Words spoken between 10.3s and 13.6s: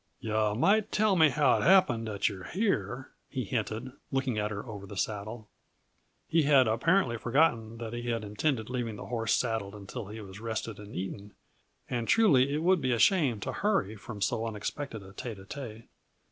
rested and eaten and truly it would be a shame to